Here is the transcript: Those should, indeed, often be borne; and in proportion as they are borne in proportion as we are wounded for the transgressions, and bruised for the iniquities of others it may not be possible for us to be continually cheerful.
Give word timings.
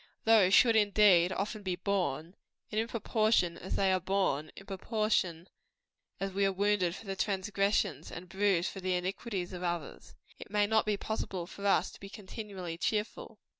Those 0.23 0.51
should, 0.55 0.75
indeed, 0.75 1.31
often 1.31 1.61
be 1.61 1.75
borne; 1.75 2.33
and 2.71 2.79
in 2.81 2.87
proportion 2.87 3.55
as 3.59 3.75
they 3.75 3.93
are 3.93 3.99
borne 3.99 4.49
in 4.55 4.65
proportion 4.65 5.47
as 6.19 6.31
we 6.31 6.43
are 6.43 6.51
wounded 6.51 6.95
for 6.95 7.05
the 7.05 7.15
transgressions, 7.15 8.11
and 8.11 8.27
bruised 8.27 8.71
for 8.71 8.79
the 8.79 8.95
iniquities 8.95 9.53
of 9.53 9.61
others 9.61 10.15
it 10.39 10.49
may 10.49 10.65
not 10.65 10.87
be 10.87 10.97
possible 10.97 11.45
for 11.45 11.67
us 11.67 11.91
to 11.91 11.99
be 11.99 12.09
continually 12.09 12.79
cheerful. 12.79 13.37